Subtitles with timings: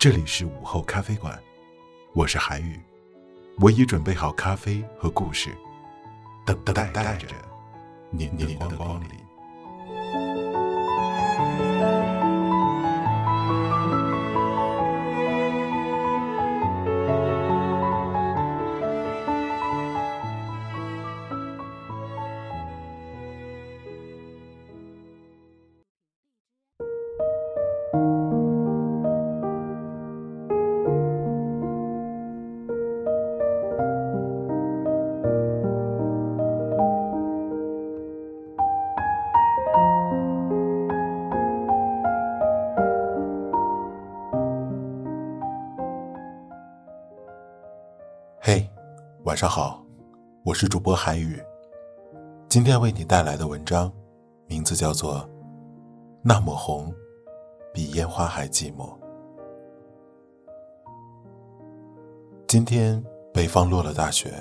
[0.00, 1.38] 这里是午后咖啡馆，
[2.14, 2.80] 我是海宇，
[3.58, 5.54] 我已准备好咖啡和故事，
[6.46, 7.26] 等待着
[8.08, 9.29] 您您的光临。
[49.30, 49.80] 晚上好，
[50.44, 51.40] 我是主播韩宇。
[52.48, 53.88] 今天为你带来的文章，
[54.48, 55.18] 名字叫做
[56.20, 56.92] 《那抹红，
[57.72, 58.88] 比烟花还寂寞》。
[62.48, 63.00] 今天
[63.32, 64.34] 北方落了大雪，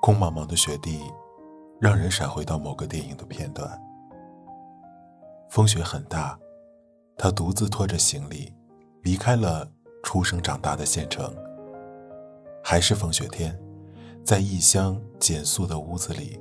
[0.00, 1.02] 空茫茫的雪地，
[1.80, 3.68] 让人闪回到某个电影的片段。
[5.50, 6.38] 风雪很大，
[7.16, 8.54] 他独自拖着行李，
[9.02, 9.68] 离开了
[10.04, 11.34] 出生长大的县城。
[12.62, 13.58] 还是风雪天，
[14.24, 16.40] 在异乡简素的屋子里，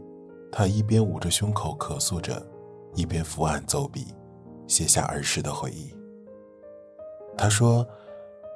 [0.51, 2.45] 他一边捂着胸口咳嗽着，
[2.95, 4.13] 一边伏案走笔，
[4.67, 5.93] 写下儿时的回忆。
[7.37, 7.85] 他说：“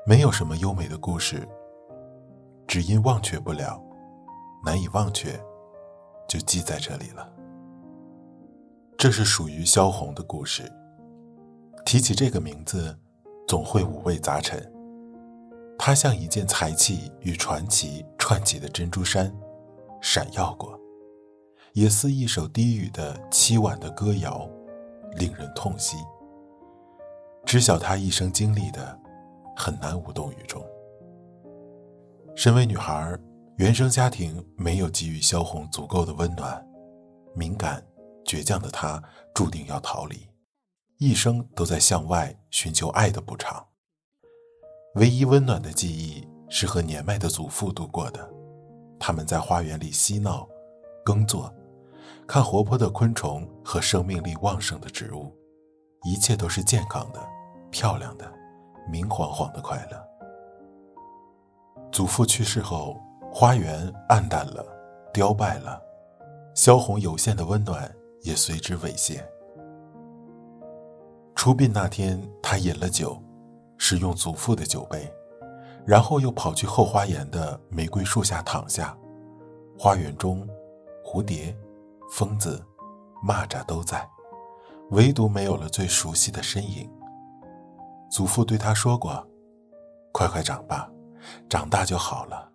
[0.05, 1.47] 没有什么优美的故事，
[2.67, 3.81] 只因忘却不了，
[4.63, 5.39] 难以忘却，
[6.27, 7.27] 就记在这里了。”
[8.97, 10.71] 这是属于萧红的故事。
[11.85, 12.97] 提起这个名字，
[13.47, 14.74] 总会五味杂陈。
[15.85, 19.31] 它像一件才气与传奇串起的珍珠衫，
[20.01, 20.75] 闪耀过，
[21.73, 24.50] 也似一首低语的凄婉的歌谣，
[25.18, 25.97] 令人痛惜。
[27.46, 29.00] 知晓她一生经历的，
[29.56, 30.59] 很难无动于衷。
[32.35, 33.16] 身为女孩，
[33.57, 36.67] 原生家庭没有给予萧红足够的温暖，
[37.35, 37.85] 敏感、
[38.25, 39.00] 倔强的她
[39.35, 40.28] 注定要逃离，
[40.97, 43.63] 一生都在向外寻求爱的补偿。
[44.95, 48.29] 唯一温暖的记忆是和年迈的祖父度过的，
[48.97, 50.47] 他们在花园里嬉闹、
[51.03, 51.53] 耕作，
[52.25, 55.35] 看活泼的昆虫和生命力旺盛的植物，
[56.05, 57.19] 一切都是健康的、
[57.69, 58.31] 漂亮的、
[58.89, 60.01] 明晃晃的快乐。
[61.91, 62.97] 祖父去世后，
[63.34, 64.66] 花园暗淡了，
[65.13, 65.78] 凋败了，
[66.53, 69.22] 萧红有限的温暖也随之猥亵。
[71.35, 73.22] 出殡那天，他饮了酒。
[73.88, 75.13] 使用祖父的酒杯，
[75.85, 78.97] 然后又跑去后花园的玫瑰树下躺下。
[79.78, 80.44] 花园中，
[81.06, 81.56] 蝴蝶、
[82.12, 82.59] 疯子、
[83.23, 84.09] 蚂蚱都在，
[84.90, 86.91] 唯独没有了最熟悉的身影。
[88.09, 89.23] 祖父对他说过
[90.12, 90.90] ：“快快长吧，
[91.47, 92.52] 长大就好了。”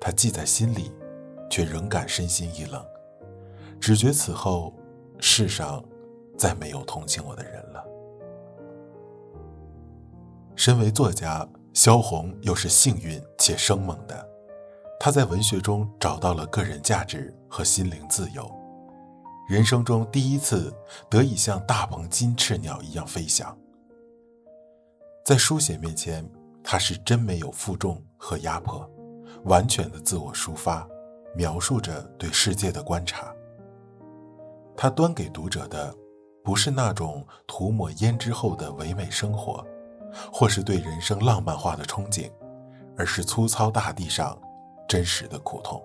[0.00, 0.94] 他记在心里，
[1.50, 2.80] 却仍感身心一冷，
[3.80, 4.72] 只觉此后
[5.18, 5.82] 世上
[6.38, 7.84] 再没有同情我的人了。
[10.56, 14.28] 身为作家，萧红又是幸运且生猛的。
[15.00, 18.50] 她在文学中找到了个人价值和心灵自由，
[19.48, 20.72] 人生中第一次
[21.10, 23.56] 得以像大鹏金翅鸟一样飞翔。
[25.24, 26.24] 在书写面前，
[26.62, 28.88] 她是真没有负重和压迫，
[29.44, 30.86] 完全的自我抒发，
[31.34, 33.34] 描述着对世界的观察。
[34.76, 35.94] 她端给读者的，
[36.44, 39.66] 不是那种涂抹胭脂后的唯美生活。
[40.32, 42.30] 或是对人生浪漫化的憧憬，
[42.96, 44.40] 而是粗糙大地上
[44.88, 45.82] 真实的苦痛。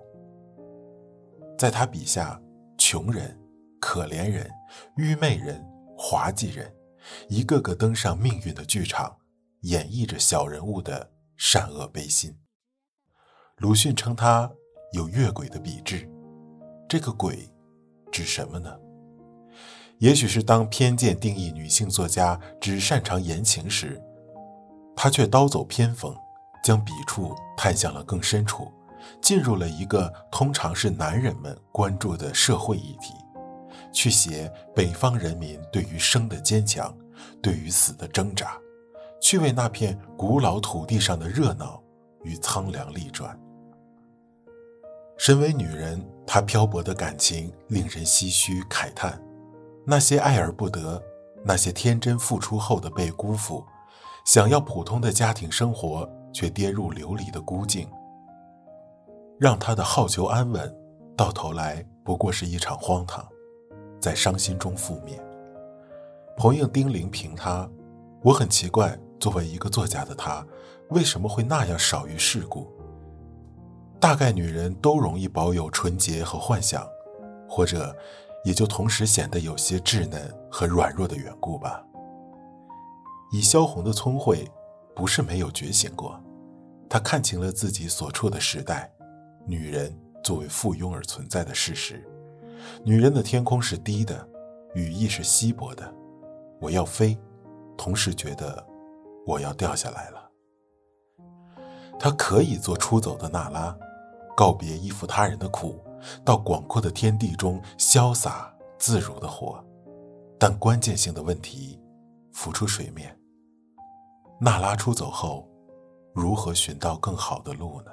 [1.58, 2.40] 在他笔下，
[2.78, 3.38] 穷人、
[3.80, 4.50] 可怜人、
[4.96, 5.64] 愚昧人、
[5.96, 6.72] 滑稽人，
[7.28, 9.16] 一个个登上命运的剧场，
[9.62, 12.34] 演绎着小人物的善恶悲心。
[13.56, 14.50] 鲁迅称他
[14.92, 16.08] 有越轨的笔致，
[16.88, 17.52] 这个“轨”
[18.10, 18.74] 指什么呢？
[19.98, 24.00] 也许是当偏见定义女性作家只擅长言情时。
[25.02, 26.14] 他却刀走偏锋，
[26.62, 28.70] 将笔触探向了更深处，
[29.22, 33.14] 进入了一个通常是男人们关注的社会议题，
[33.94, 36.94] 去写北方人民对于生的坚强，
[37.40, 38.58] 对于死的挣扎，
[39.22, 41.82] 去为那片古老土地上的热闹
[42.22, 43.34] 与苍凉力转。
[45.16, 49.18] 身为女人，她漂泊的感情令人唏嘘慨叹。
[49.86, 51.02] 那些爱而不得，
[51.42, 53.64] 那些天真付出后的被辜负，
[54.24, 57.88] 想要普通的家庭生活却跌入流离的孤境，
[59.38, 60.72] 让她的好求安稳，
[61.16, 63.26] 到头来不过是一场荒唐，
[64.00, 65.20] 在伤心中覆灭。
[66.36, 67.68] 朋友丁玲评他
[68.22, 70.46] ：“我很奇怪，作为一个作家的他，
[70.90, 72.70] 为什么会那样少于世故？
[73.98, 76.86] 大概女人都容易保有纯洁和幻想，
[77.48, 77.94] 或者
[78.44, 81.84] 也就同时显得有些稚嫩和软弱的缘故吧。”
[83.32, 84.50] 以萧红的聪慧，
[84.94, 86.20] 不是没有觉醒过，
[86.88, 88.92] 她看清了自己所处的时代，
[89.46, 92.04] 女人作为附庸而存在的事实。
[92.84, 94.28] 女人的天空是低的，
[94.74, 95.94] 羽翼是稀薄的。
[96.60, 97.16] 我要飞，
[97.76, 98.66] 同时觉得
[99.26, 100.30] 我要掉下来了。
[101.98, 103.76] 他可以做出走的娜拉，
[104.36, 105.78] 告别依附他人的苦，
[106.24, 109.64] 到广阔的天地中潇洒自如的活。
[110.38, 111.78] 但关键性的问题
[112.32, 113.14] 浮出水面：
[114.42, 115.46] 娜拉出走后，
[116.14, 117.90] 如何寻到更好的路呢？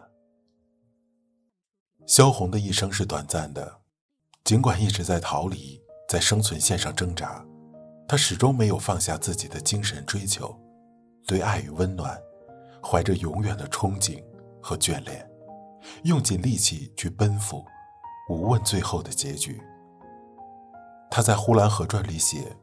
[2.05, 3.81] 萧红的一生是短暂的，
[4.45, 5.77] 尽管一直在逃离，
[6.07, 7.45] 在生存线上挣扎。
[8.07, 10.57] 她始终没有放下自己的精神追求，
[11.27, 12.17] 对爱与温暖，
[12.81, 14.23] 怀着永远的憧憬
[14.61, 15.29] 和眷恋，
[16.05, 17.61] 用尽力气去奔赴，
[18.29, 19.61] 无问最后的结局。
[21.11, 22.55] 他在《呼兰河传》里写：“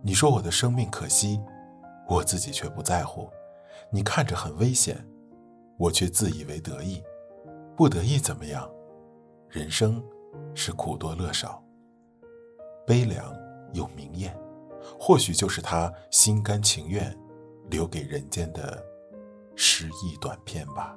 [0.00, 1.40] 你说我的生命可惜，
[2.10, 3.30] 我自己却不在乎。
[3.88, 5.06] 你看着很危险，
[5.78, 7.00] 我却自以为得意。
[7.76, 8.68] 不得意怎么样？
[9.48, 10.04] 人生
[10.54, 11.64] 是苦多乐少，
[12.84, 13.32] 悲凉
[13.72, 14.36] 又明艳。”
[14.98, 17.16] 或许就是他心甘情愿
[17.70, 18.82] 留给人间的
[19.54, 20.96] 诗意短片吧。